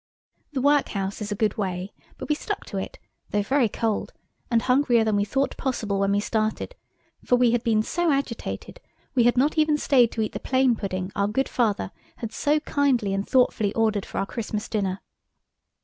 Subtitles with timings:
[0.53, 2.97] The workhouse is a good way, but we stuck to it,
[3.29, 4.13] though very cold,
[4.49, 6.73] and hungrier than we thought possible when we started,
[7.23, 8.79] for we had been so agitated
[9.13, 12.59] we had not even stayed to eat the plain pudding our good Father had so
[12.61, 15.01] kindly and thoughtfully ordered for our Christmas dinner.